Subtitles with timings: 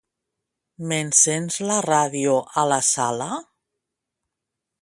[0.91, 3.29] M'encens la ràdio a la sala?